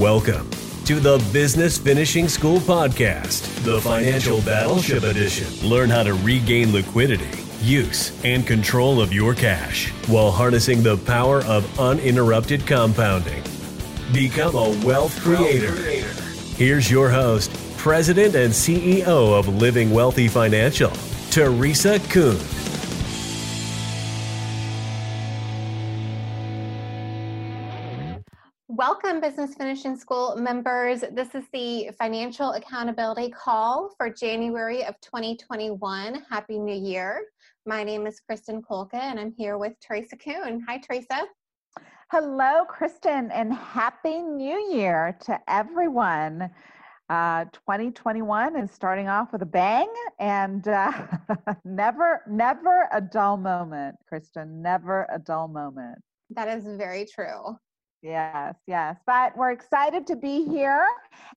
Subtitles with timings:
[0.00, 0.48] Welcome
[0.86, 5.68] to the Business Finishing School Podcast, the Financial Battleship Edition.
[5.68, 7.28] Learn how to regain liquidity,
[7.60, 13.42] use, and control of your cash while harnessing the power of uninterrupted compounding.
[14.10, 15.74] Become a wealth creator.
[16.56, 20.92] Here's your host, President and CEO of Living Wealthy Financial,
[21.30, 22.38] Teresa Kuhn.
[29.10, 31.02] Welcome, Business Finishing School members.
[31.10, 36.22] This is the Financial Accountability Call for January of 2021.
[36.30, 37.22] Happy New Year.
[37.66, 40.64] My name is Kristin Colca, and I'm here with Teresa Kuhn.
[40.68, 41.24] Hi, Teresa.
[42.12, 46.48] Hello, Kristin, and Happy New Year to everyone.
[47.08, 50.92] Uh, 2021 is starting off with a bang, and uh,
[51.64, 54.62] never, never a dull moment, Kristin.
[54.62, 55.98] Never a dull moment.
[56.30, 57.56] That is very true.
[58.02, 58.96] Yes, yes.
[59.06, 60.86] But we're excited to be here.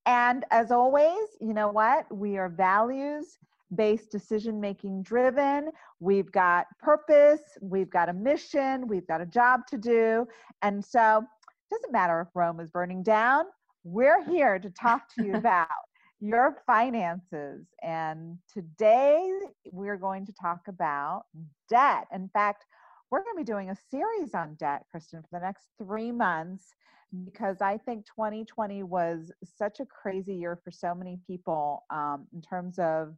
[0.06, 2.06] And as always, you know what?
[2.16, 3.38] We are values
[3.76, 5.72] based decision making driven.
[6.00, 10.28] We've got purpose, we've got a mission, we've got a job to do.
[10.62, 13.46] And so it doesn't matter if Rome is burning down,
[13.84, 15.68] we're here to talk to you about
[16.20, 17.66] your finances.
[17.82, 19.30] And today
[19.72, 21.24] we're going to talk about
[21.70, 22.08] debt.
[22.14, 22.66] In fact,
[23.14, 26.74] we're going to be doing a series on debt, Kristin, for the next three months
[27.26, 32.42] because I think 2020 was such a crazy year for so many people um, in
[32.42, 33.14] terms of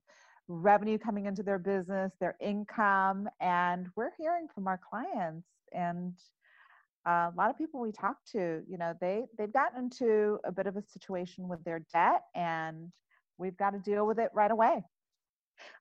[0.50, 6.12] revenue coming into their business, their income, and we're hearing from our clients and
[7.08, 10.52] uh, a lot of people we talk to, you know, they they've gotten into a
[10.52, 12.92] bit of a situation with their debt, and
[13.38, 14.84] we've got to deal with it right away.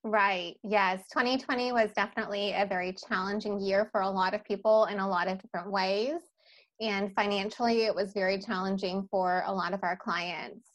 [0.03, 0.56] Right.
[0.62, 1.00] Yes.
[1.12, 5.28] 2020 was definitely a very challenging year for a lot of people in a lot
[5.28, 6.20] of different ways.
[6.81, 10.70] And financially, it was very challenging for a lot of our clients.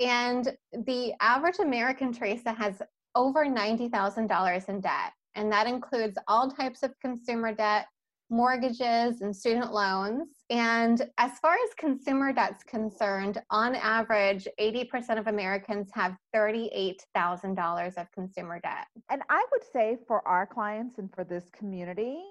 [0.00, 2.80] And the average American Teresa has
[3.14, 5.12] over $90,000 in debt.
[5.34, 7.86] And that includes all types of consumer debt,
[8.30, 10.28] mortgages and student loans.
[10.50, 18.12] And as far as consumer debt's concerned, on average, 80% of Americans have $38,000 of
[18.12, 18.86] consumer debt.
[19.10, 22.22] And I would say for our clients and for this community,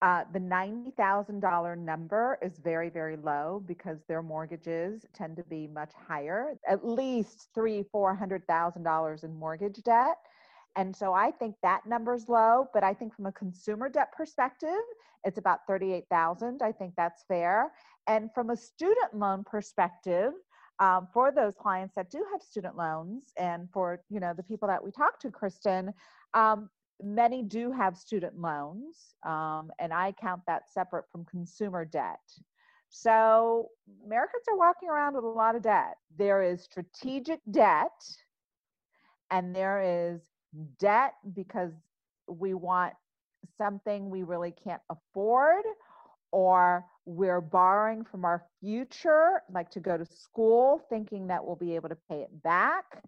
[0.00, 5.90] uh, the $90,000 number is very, very low because their mortgages tend to be much
[5.92, 10.16] higher, at least three, four hundred thousand dollars in mortgage debt.
[10.76, 14.70] And so I think that number's low, but I think from a consumer debt perspective,
[15.24, 16.62] it's about 38,000.
[16.62, 17.72] I think that's fair.
[18.06, 20.32] And from a student loan perspective,
[20.80, 24.68] um, for those clients that do have student loans and for you know the people
[24.68, 25.92] that we talk to kristin
[26.34, 26.68] um,
[27.02, 32.20] many do have student loans um, and i count that separate from consumer debt
[32.88, 33.68] so
[34.06, 37.90] americans are walking around with a lot of debt there is strategic debt
[39.30, 40.22] and there is
[40.78, 41.72] debt because
[42.28, 42.94] we want
[43.56, 45.64] something we really can't afford
[46.32, 51.74] or we're borrowing from our future like to go to school thinking that we'll be
[51.74, 53.02] able to pay it back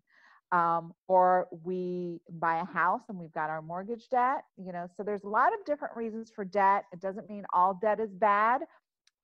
[0.52, 4.86] um, or we buy a house and we've got our mortgage debt you know?
[4.96, 6.84] So there's a lot of different reasons for debt.
[6.92, 8.62] It doesn't mean all debt is bad.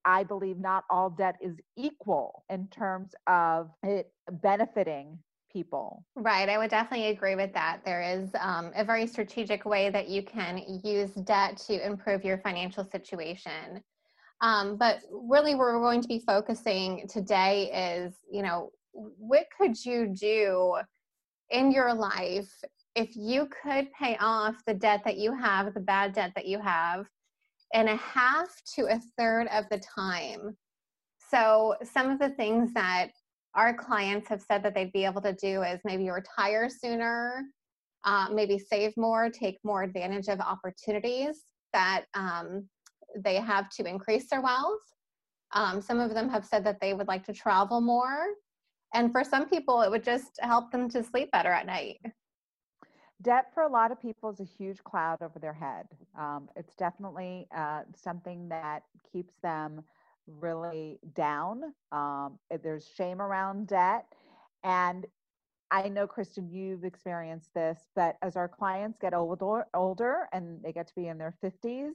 [0.05, 5.19] I believe not all debt is equal in terms of it benefiting
[5.57, 6.05] people.
[6.17, 6.51] Right.
[6.51, 7.81] I would definitely agree with that.
[7.83, 12.37] There is um, a very strategic way that you can use debt to improve your
[12.39, 13.83] financial situation.
[14.43, 19.83] Um, but really, where we're going to be focusing today is, you know, what could
[19.83, 20.77] you do
[21.49, 22.53] in your life
[22.95, 26.61] if you could pay off the debt that you have, the bad debt that you
[26.61, 27.07] have,
[27.73, 30.55] in a half to a third of the time?
[31.31, 33.09] So, some of the things that
[33.57, 37.43] our clients have said that they'd be able to do is maybe retire sooner,
[38.05, 41.41] uh, maybe save more, take more advantage of opportunities
[41.73, 42.69] that um,
[43.17, 44.81] they have to increase their wealth.
[45.53, 48.27] Um, some of them have said that they would like to travel more.
[48.95, 51.99] And for some people, it would just help them to sleep better at night.
[53.23, 55.87] Debt for a lot of people is a huge cloud over their head.
[56.19, 59.83] Um, it's definitely uh, something that keeps them
[60.27, 61.63] really down.
[61.93, 64.07] Um, eh, there's shame around debt.
[64.65, 65.07] And
[65.71, 70.73] I know, Kristin, you've experienced this, but as our clients get older, older and they
[70.73, 71.95] get to be in their 50s,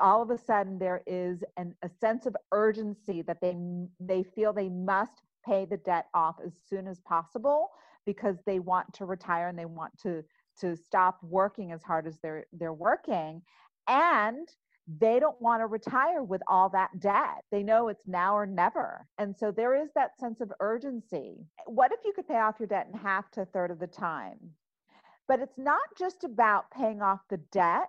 [0.00, 3.54] all of a sudden there is an, a sense of urgency that they
[4.00, 7.68] they feel they must pay the debt off as soon as possible
[8.06, 10.24] because they want to retire and they want to
[10.58, 13.42] to stop working as hard as they're they're working
[13.88, 14.48] and
[14.86, 17.44] they don't want to retire with all that debt.
[17.50, 19.06] They know it's now or never.
[19.18, 21.46] And so there is that sense of urgency.
[21.66, 23.86] What if you could pay off your debt in half to a third of the
[23.86, 24.38] time?
[25.28, 27.88] But it's not just about paying off the debt.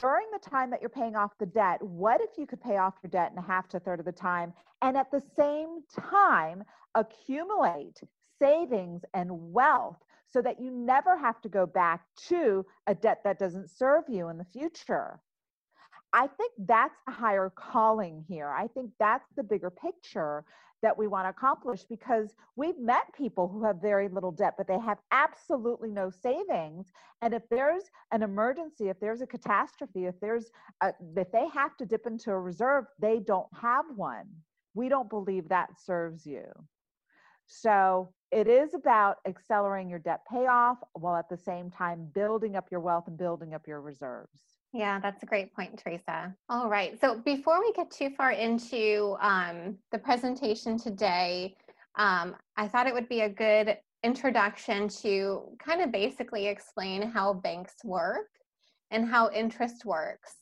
[0.00, 2.94] During the time that you're paying off the debt, what if you could pay off
[3.02, 6.64] your debt in half to a third of the time and at the same time
[6.94, 8.00] accumulate
[8.40, 13.38] savings and wealth so that you never have to go back to a debt that
[13.38, 15.20] doesn't serve you in the future?
[16.12, 18.48] I think that's a higher calling here.
[18.48, 20.44] I think that's the bigger picture
[20.82, 24.68] that we want to accomplish because we've met people who have very little debt, but
[24.68, 26.92] they have absolutely no savings.
[27.22, 30.50] And if there's an emergency, if there's a catastrophe, if there's
[30.82, 34.26] a, if they have to dip into a reserve, they don't have one.
[34.74, 36.44] We don't believe that serves you.
[37.46, 42.68] So it is about accelerating your debt payoff while at the same time building up
[42.70, 44.40] your wealth and building up your reserves.
[44.76, 46.34] Yeah, that's a great point, Teresa.
[46.50, 47.00] All right.
[47.00, 51.56] So before we get too far into um, the presentation today,
[51.96, 57.32] um, I thought it would be a good introduction to kind of basically explain how
[57.32, 58.28] banks work
[58.90, 60.34] and how interest works.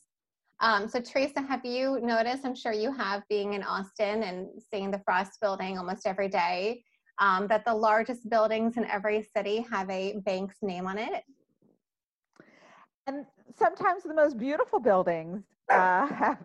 [0.59, 2.45] Um, so, Teresa, have you noticed?
[2.45, 6.83] I'm sure you have, being in Austin and seeing the Frost building almost every day,
[7.19, 11.23] um, that the largest buildings in every city have a bank's name on it.
[13.07, 13.25] And
[13.57, 16.37] sometimes the most beautiful buildings uh, have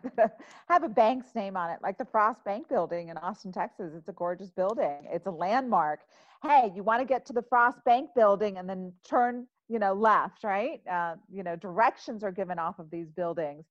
[0.69, 3.93] have a bank's name on it, like the Frost Bank Building in Austin, Texas.
[3.97, 5.07] It's a gorgeous building.
[5.11, 6.01] It's a landmark.
[6.43, 9.93] Hey, you want to get to the Frost Bank Building and then turn, you know,
[9.93, 10.81] left, right?
[10.91, 13.67] Uh, you know, directions are given off of these buildings.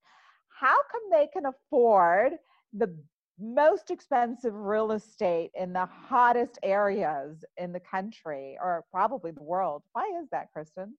[0.60, 2.34] How come they can afford
[2.74, 2.96] the
[3.40, 9.82] most expensive real estate in the hottest areas in the country or probably the world?
[9.94, 10.92] Why is that, Kristin?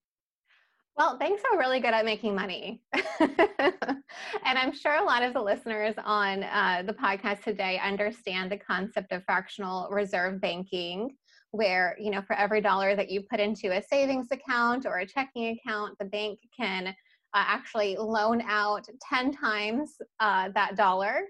[0.96, 2.82] Well, banks are really good at making money.
[3.20, 4.02] and
[4.44, 9.12] I'm sure a lot of the listeners on uh, the podcast today understand the concept
[9.12, 11.16] of fractional reserve banking,
[11.52, 15.06] where, you know, for every dollar that you put into a savings account or a
[15.06, 16.92] checking account, the bank can uh,
[17.34, 21.22] actually loan out 10 times uh, that dollar.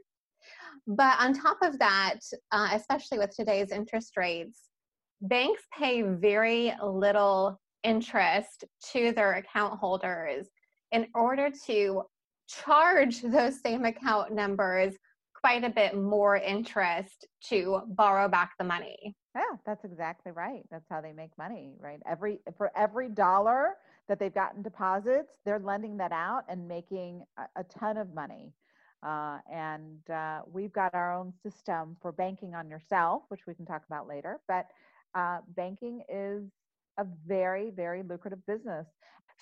[0.87, 2.19] But on top of that,
[2.51, 4.71] uh, especially with today's interest rates,
[5.21, 10.47] banks pay very little interest to their account holders
[10.93, 12.03] in order to
[12.49, 14.94] charge those same account numbers
[15.35, 19.15] quite a bit more interest to borrow back the money.
[19.35, 20.62] Yeah, that's exactly right.
[20.71, 22.00] That's how they make money, right?
[22.06, 23.77] Every for every dollar
[24.09, 28.53] that they've gotten deposits, they're lending that out and making a, a ton of money.
[29.03, 33.65] Uh, and uh, we've got our own system for banking on yourself, which we can
[33.65, 34.41] talk about later.
[34.47, 34.67] But
[35.15, 36.43] uh, banking is
[37.00, 38.87] a very, very lucrative business.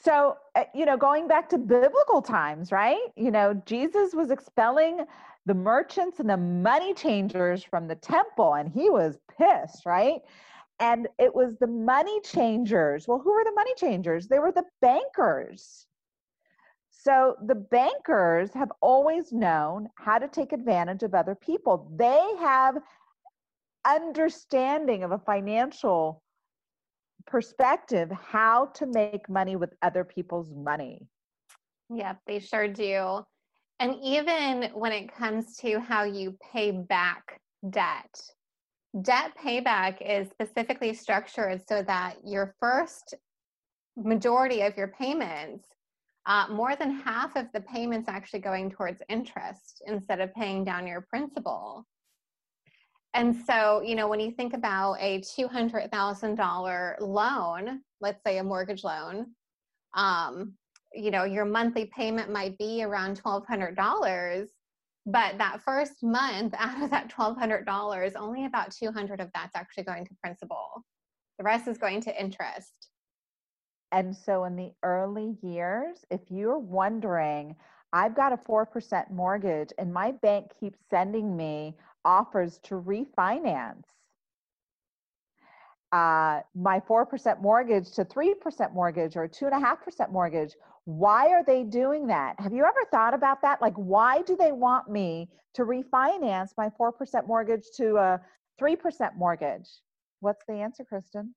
[0.00, 3.00] So, uh, you know, going back to biblical times, right?
[3.16, 5.04] You know, Jesus was expelling
[5.44, 10.20] the merchants and the money changers from the temple, and he was pissed, right?
[10.78, 13.08] And it was the money changers.
[13.08, 14.28] Well, who were the money changers?
[14.28, 15.86] They were the bankers.
[16.90, 21.90] So the bankers have always known how to take advantage of other people.
[21.96, 22.76] They have
[23.84, 26.22] understanding of a financial
[27.28, 31.06] perspective how to make money with other people's money.
[31.94, 33.22] Yep, they sure do.
[33.80, 38.10] And even when it comes to how you pay back debt,
[39.02, 43.14] debt payback is specifically structured so that your first
[43.96, 45.68] majority of your payments,
[46.26, 50.86] uh, more than half of the payments actually going towards interest instead of paying down
[50.86, 51.86] your principal.
[53.14, 58.84] And so, you know, when you think about a $200,000 loan, let's say a mortgage
[58.84, 59.26] loan,
[59.94, 60.54] um,
[60.92, 64.48] you know, your monthly payment might be around $1,200,
[65.06, 70.04] but that first month out of that $1,200, only about 200 of that's actually going
[70.04, 70.84] to principal.
[71.38, 72.88] The rest is going to interest.
[73.90, 77.56] And so in the early years, if you're wondering,
[77.92, 81.74] I've got a 4% mortgage and my bank keeps sending me
[82.04, 83.84] offers to refinance
[85.92, 90.54] uh, my 4% mortgage to 3% mortgage or 2.5% mortgage.
[90.84, 92.38] Why are they doing that?
[92.38, 93.60] Have you ever thought about that?
[93.60, 98.20] Like, why do they want me to refinance my 4% mortgage to a
[98.60, 99.68] 3% mortgage?
[100.20, 101.30] What's the answer, Kristin?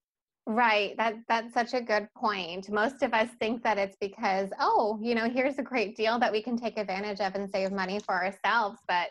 [0.48, 0.98] Right.
[0.98, 2.70] That that's such a good point.
[2.70, 6.32] Most of us think that it's because, oh, you know, here's a great deal that
[6.32, 9.10] we can take advantage of and save money for ourselves, but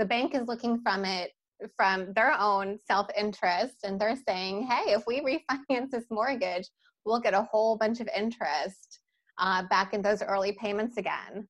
[0.00, 1.30] the bank is looking from it
[1.76, 6.66] from their own self-interest and they're saying hey if we refinance this mortgage
[7.04, 9.00] we'll get a whole bunch of interest
[9.38, 11.46] uh, back in those early payments again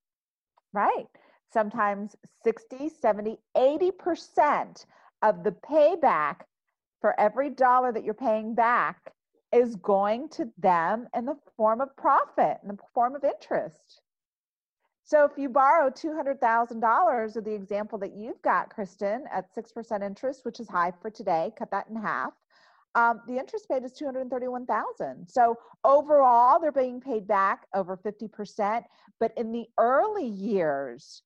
[0.73, 1.07] right
[1.53, 4.85] sometimes 60, 70, 80%
[5.21, 6.37] of the payback
[6.99, 9.13] for every dollar that you're paying back
[9.53, 14.01] is going to them in the form of profit, in the form of interest.
[15.11, 20.45] So if you borrow $200,000 of the example that you've got, Kristin, at 6% interest,
[20.45, 22.31] which is high for today, cut that in half.
[22.95, 25.27] Um, the interest paid is 231,000.
[25.27, 28.83] So overall, they're being paid back over 50%.
[29.19, 31.23] But in the early years,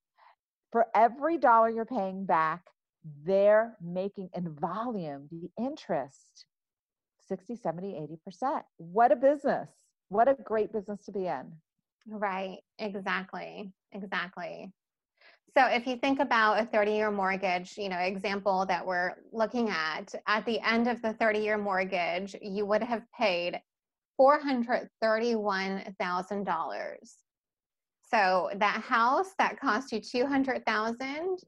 [0.72, 2.66] for every dollar you're paying back,
[3.24, 6.46] they're making in volume the interest
[7.28, 8.64] 60, 70, 80%.
[8.78, 9.70] What a business.
[10.10, 11.52] What a great business to be in.
[12.08, 14.72] Right, exactly, exactly.
[15.58, 20.14] So if you think about a 30-year mortgage, you know, example that we're looking at,
[20.28, 23.60] at the end of the 30-year mortgage, you would have paid
[24.20, 26.96] $431,000.
[28.12, 31.40] So that house that cost you 200,000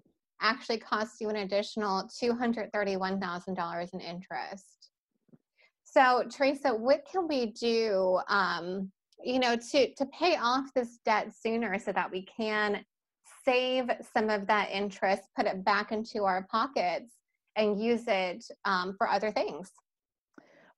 [0.41, 4.89] actually costs you an additional $231,000 in interest.
[5.83, 8.91] So Teresa, what can we do um,
[9.23, 12.83] you know to to pay off this debt sooner so that we can
[13.43, 17.13] save some of that interest put it back into our pockets
[17.55, 19.71] and use it um, for other things.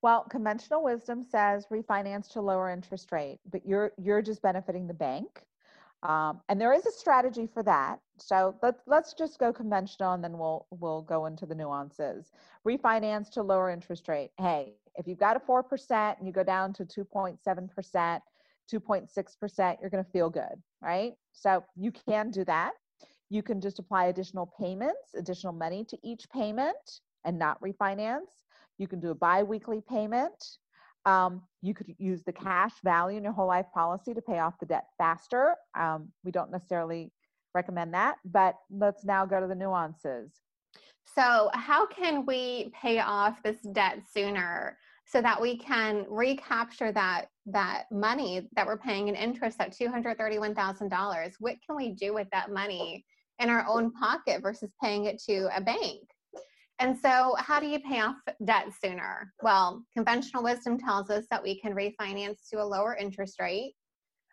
[0.01, 4.93] Well conventional wisdom says refinance to lower interest rate but you're you're just benefiting the
[4.93, 5.43] bank.
[6.01, 7.99] Um, and there is a strategy for that.
[8.17, 12.31] So let's let's just go conventional and then we'll we'll go into the nuances.
[12.65, 14.31] Refinance to lower interest rate.
[14.37, 18.19] Hey if you've got a 4% and you go down to 2.7%
[18.71, 21.13] 2.6%, you're going to feel good, right?
[21.33, 22.73] So you can do that.
[23.29, 28.45] You can just apply additional payments, additional money to each payment and not refinance.
[28.77, 30.57] You can do a bi weekly payment.
[31.05, 34.59] Um, you could use the cash value in your whole life policy to pay off
[34.59, 35.55] the debt faster.
[35.77, 37.11] Um, we don't necessarily
[37.53, 40.31] recommend that, but let's now go to the nuances.
[41.15, 44.77] So, how can we pay off this debt sooner?
[45.09, 51.33] so that we can recapture that that money that we're paying in interest at $231,000
[51.39, 53.03] what can we do with that money
[53.39, 56.01] in our own pocket versus paying it to a bank?
[56.77, 59.33] And so how do you pay off debt sooner?
[59.41, 63.73] Well conventional wisdom tells us that we can refinance to a lower interest rate.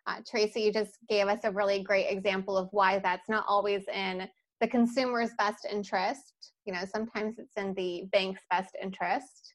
[0.05, 3.83] Uh, tracy you just gave us a really great example of why that's not always
[3.91, 4.29] in
[4.61, 9.53] the consumer's best interest you know sometimes it's in the bank's best interest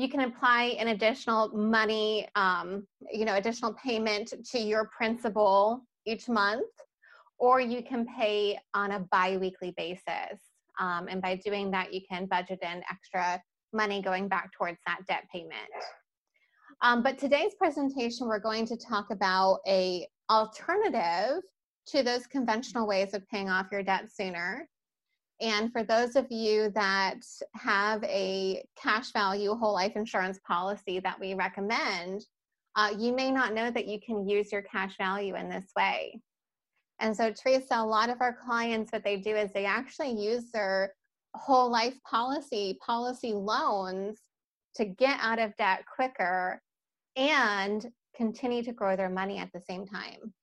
[0.00, 6.26] you can apply an additional money, um, you know, additional payment to your principal each
[6.26, 6.70] month,
[7.38, 10.40] or you can pay on a biweekly basis.
[10.78, 13.42] Um, and by doing that, you can budget in extra
[13.74, 15.52] money going back towards that debt payment.
[16.82, 21.42] Um, but today's presentation, we're going to talk about a alternative
[21.88, 24.66] to those conventional ways of paying off your debt sooner.
[25.40, 27.20] And for those of you that
[27.54, 32.24] have a cash value whole life insurance policy that we recommend,
[32.76, 36.20] uh, you may not know that you can use your cash value in this way.
[37.00, 40.50] And so, Teresa, a lot of our clients, what they do is they actually use
[40.52, 40.94] their
[41.34, 44.18] whole life policy, policy loans
[44.76, 46.60] to get out of debt quicker
[47.16, 50.34] and continue to grow their money at the same time.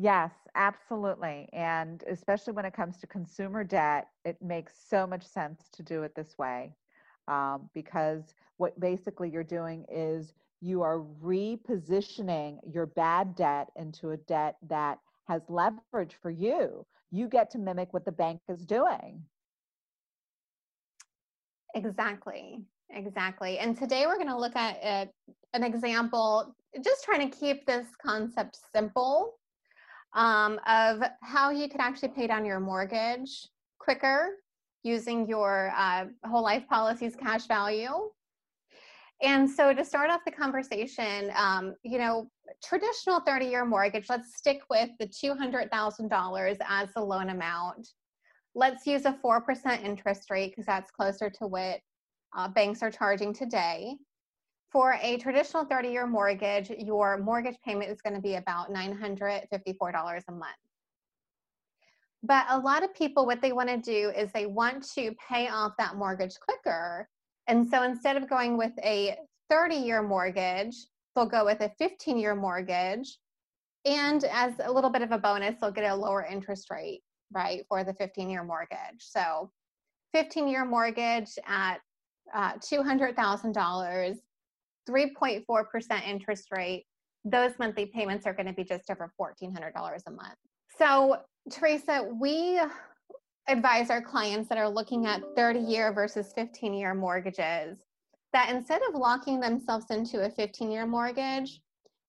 [0.00, 1.48] Yes, absolutely.
[1.52, 6.04] And especially when it comes to consumer debt, it makes so much sense to do
[6.04, 6.72] it this way
[7.26, 14.16] um, because what basically you're doing is you are repositioning your bad debt into a
[14.16, 16.86] debt that has leverage for you.
[17.10, 19.24] You get to mimic what the bank is doing.
[21.74, 22.60] Exactly.
[22.90, 23.58] Exactly.
[23.58, 25.08] And today we're going to look at a,
[25.54, 29.37] an example, just trying to keep this concept simple
[30.14, 33.48] um, of how you could actually pay down your mortgage
[33.78, 34.30] quicker
[34.82, 38.10] using your uh, whole life policies cash value.
[39.20, 42.30] And so to start off the conversation, um, you know,
[42.64, 47.88] traditional 30 year mortgage, let's stick with the $200,000 as the loan amount.
[48.54, 51.80] Let's use a 4% interest rate because that's closer to what
[52.36, 53.96] uh, banks are charging today.
[54.70, 60.22] For a traditional 30 year mortgage, your mortgage payment is going to be about $954
[60.28, 60.52] a month.
[62.22, 65.48] But a lot of people, what they want to do is they want to pay
[65.48, 67.08] off that mortgage quicker.
[67.46, 69.16] And so instead of going with a
[69.50, 70.74] 30 year mortgage,
[71.14, 73.18] they'll go with a 15 year mortgage.
[73.84, 77.00] And as a little bit of a bonus, they'll get a lower interest rate,
[77.32, 78.98] right, for the 15 year mortgage.
[78.98, 79.50] So
[80.12, 81.78] 15 year mortgage at
[82.34, 84.16] uh, $200,000
[84.88, 86.84] 3.4% interest rate,
[87.24, 89.72] those monthly payments are going to be just over $1,400
[90.06, 90.36] a month.
[90.76, 91.18] So,
[91.50, 92.60] Teresa, we
[93.48, 97.78] advise our clients that are looking at 30 year versus 15 year mortgages
[98.32, 101.60] that instead of locking themselves into a 15 year mortgage,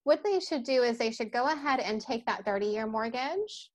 [0.04, 3.70] what they should do is they should go ahead and take that 30 year mortgage,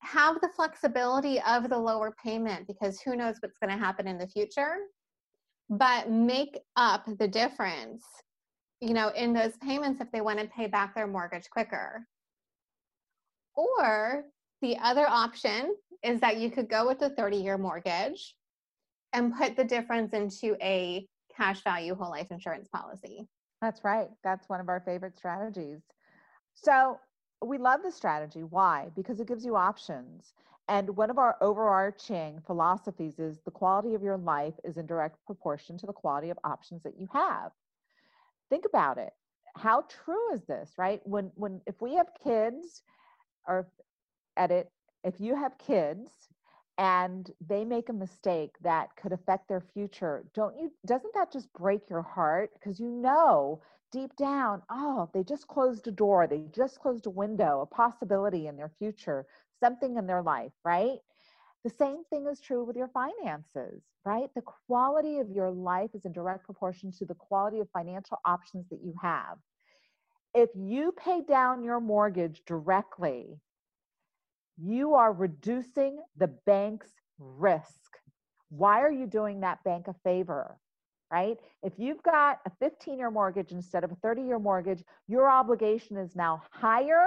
[0.00, 4.18] have the flexibility of the lower payment because who knows what's going to happen in
[4.18, 4.76] the future,
[5.70, 8.04] but make up the difference,
[8.80, 12.04] you know, in those payments if they want to pay back their mortgage quicker.
[13.54, 14.24] Or
[14.62, 18.34] the other option is that you could go with a 30 year mortgage
[19.12, 23.28] and put the difference into a cash value whole life insurance policy.
[23.62, 24.08] That's right.
[24.24, 25.82] That's one of our favorite strategies.
[26.54, 26.98] So
[27.44, 28.42] we love the strategy.
[28.42, 28.90] Why?
[28.96, 30.32] Because it gives you options.
[30.70, 35.18] And one of our overarching philosophies is the quality of your life is in direct
[35.26, 37.50] proportion to the quality of options that you have.
[38.50, 39.12] Think about it.
[39.56, 41.00] How true is this, right?
[41.04, 42.82] When when if we have kids
[43.48, 43.68] or
[44.36, 44.70] edit,
[45.04, 46.28] if you have kids
[46.78, 51.52] and they make a mistake that could affect their future don't you doesn't that just
[51.52, 53.60] break your heart because you know
[53.92, 58.46] deep down oh they just closed a door they just closed a window a possibility
[58.46, 59.26] in their future
[59.60, 60.98] something in their life right
[61.64, 66.04] the same thing is true with your finances right the quality of your life is
[66.04, 69.36] in direct proportion to the quality of financial options that you have
[70.34, 73.38] if you pay down your mortgage directly
[74.62, 77.96] you are reducing the bank's risk.
[78.50, 80.58] Why are you doing that bank a favor?
[81.10, 81.38] Right?
[81.62, 85.96] If you've got a 15 year mortgage instead of a 30 year mortgage, your obligation
[85.96, 87.06] is now higher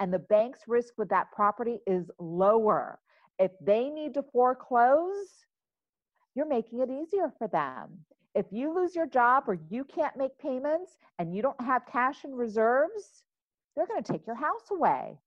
[0.00, 2.98] and the bank's risk with that property is lower.
[3.38, 5.46] If they need to foreclose,
[6.34, 7.98] you're making it easier for them.
[8.34, 12.24] If you lose your job or you can't make payments and you don't have cash
[12.24, 13.24] in reserves,
[13.76, 15.18] they're going to take your house away.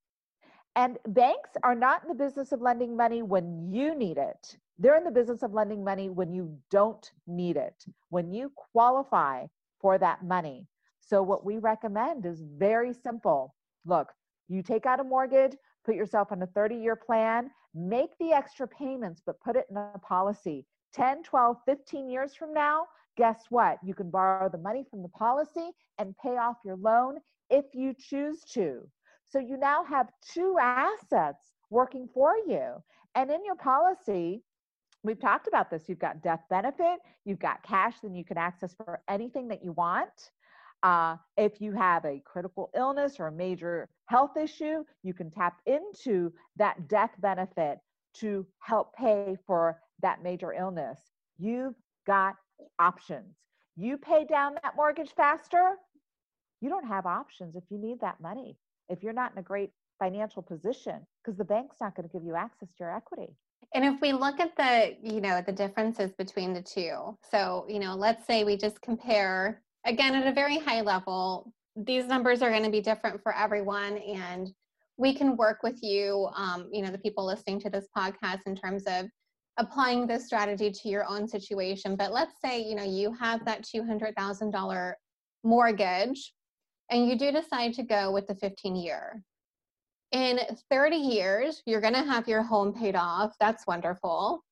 [0.76, 4.58] And banks are not in the business of lending money when you need it.
[4.80, 9.46] They're in the business of lending money when you don't need it, when you qualify
[9.80, 10.68] for that money.
[11.00, 13.54] So, what we recommend is very simple.
[13.86, 14.08] Look,
[14.54, 18.68] you take out a mortgage, put yourself on a 30 year plan, make the extra
[18.68, 20.66] payments, but put it in a policy.
[20.94, 22.86] 10, 12, 15 years from now,
[23.18, 23.78] guess what?
[23.84, 27.18] You can borrow the money from the policy and pay off your loan
[27.50, 28.88] if you choose to.
[29.28, 32.76] So you now have two assets working for you.
[33.16, 34.44] And in your policy,
[35.04, 35.84] we've talked about this.
[35.88, 39.72] You've got death benefit, you've got cash, then you can access for anything that you
[39.74, 40.32] want.
[40.84, 45.58] Uh, if you have a critical illness or a major health issue, you can tap
[45.66, 47.80] into that death benefit
[48.16, 51.00] to help pay for that major illness.
[51.40, 52.36] You've got
[52.80, 53.38] options.
[53.76, 55.78] You pay down that mortgage faster,
[56.64, 58.56] you don't have options if you need that money
[58.88, 62.24] if you're not in a great financial position because the bank's not going to give
[62.24, 63.36] you access to your equity
[63.74, 67.80] and if we look at the you know the differences between the two so you
[67.80, 72.52] know let's say we just compare again at a very high level these numbers are
[72.52, 74.52] going to be different for everyone and
[74.98, 78.56] we can work with you um, you know the people listening to this podcast in
[78.56, 79.08] terms of
[79.58, 83.64] applying this strategy to your own situation but let's say you know you have that
[83.64, 84.94] $200000
[85.44, 86.34] mortgage
[86.90, 89.22] and you do decide to go with the 15 year.
[90.12, 93.34] In 30 years, you're going to have your home paid off.
[93.40, 94.44] That's wonderful.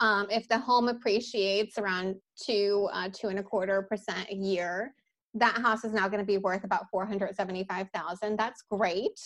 [0.00, 4.94] Um, if the home appreciates around two, uh, two and a quarter percent a year,
[5.34, 8.36] that house is now going to be worth about 475,000.
[8.36, 9.20] That's great.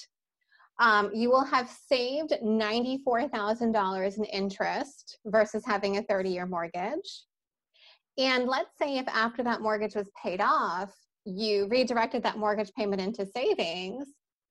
[0.80, 7.24] Um, you will have saved $94,000 in interest versus having a 30 year mortgage.
[8.18, 10.92] And let's say if after that mortgage was paid off,
[11.24, 14.08] you redirected that mortgage payment into savings,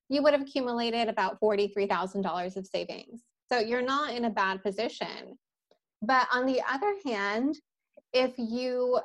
[0.07, 3.21] you would have accumulated about $43,000 of savings.
[3.51, 5.37] So you're not in a bad position.
[6.01, 7.59] But on the other hand,
[8.13, 8.99] if you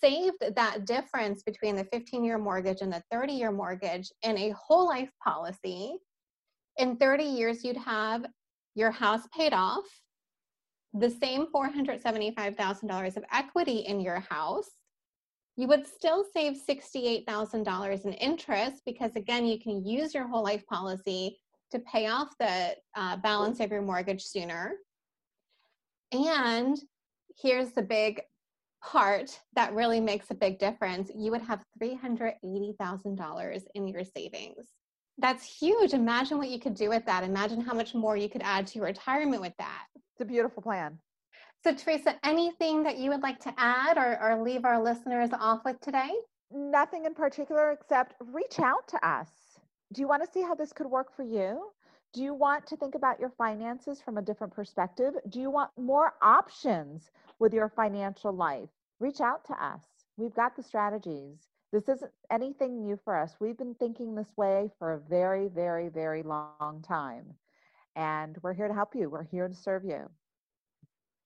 [0.00, 4.50] saved that difference between the 15 year mortgage and the 30 year mortgage in a
[4.50, 5.96] whole life policy,
[6.76, 8.24] in 30 years, you'd have
[8.74, 9.84] your house paid off,
[10.94, 14.70] the same $475,000 of equity in your house,
[15.56, 20.64] you would still save $68,000 in interest because, again, you can use your whole life
[20.66, 21.40] policy
[21.72, 24.76] to pay off the uh, balance of your mortgage sooner.
[26.12, 26.76] And
[27.36, 28.20] here's the big
[28.82, 34.66] part that really makes a big difference you would have $380,000 in your savings.
[35.18, 35.94] That's huge.
[35.94, 37.24] Imagine what you could do with that.
[37.24, 39.86] Imagine how much more you could add to your retirement with that.
[39.96, 40.98] It's a beautiful plan.
[41.64, 45.64] So, Teresa, anything that you would like to add or, or leave our listeners off
[45.64, 46.10] with today?
[46.52, 49.28] Nothing in particular except reach out to us.
[49.92, 51.70] Do you want to see how this could work for you?
[52.14, 55.14] Do you want to think about your finances from a different perspective?
[55.28, 58.70] Do you want more options with your financial life?
[58.98, 59.82] Reach out to us.
[60.16, 61.48] We've got the strategies.
[61.70, 63.36] This isn't anything new for us.
[63.40, 67.26] We've been thinking this way for a very, very, very long time.
[67.94, 69.10] And we're here to help you.
[69.10, 70.08] We're here to serve you.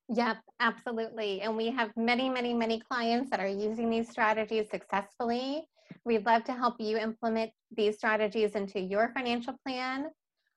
[0.09, 1.43] Yep, absolutely.
[1.43, 5.63] And we have many, many, many clients that are using these strategies successfully.
[6.05, 10.11] We'd love to help you implement these strategies into your financial plan.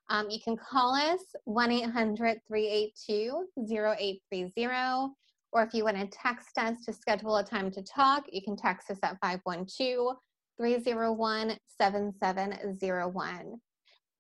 [0.10, 5.13] Um, you can call us 1 800 382 0830.
[5.52, 8.58] Or if you want to text us to schedule a time to talk, you can
[8.58, 10.18] text us at 512
[10.58, 13.54] 301 7701.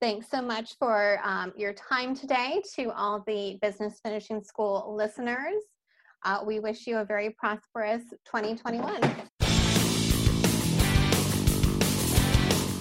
[0.01, 5.63] Thanks so much for um, your time today to all the Business Finishing School listeners.
[6.23, 9.01] Uh, we wish you a very prosperous 2021.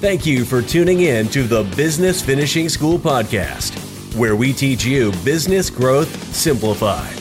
[0.04, 3.72] Thank you for tuning in to the Business Finishing School podcast,
[4.14, 7.14] where we teach you business growth simplified.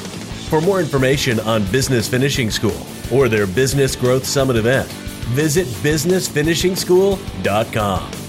[0.50, 4.90] For more information on Business Finishing School or their Business Growth Summit event,
[5.32, 8.23] visit businessfinishingschool.com.